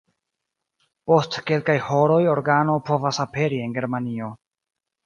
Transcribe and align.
Post 1.11 1.37
kelkaj 1.51 1.77
horoj 1.91 2.19
organo 2.35 2.81
povas 2.89 3.25
aperi 3.27 3.65
en 3.69 3.79
Germanio. 3.79 4.37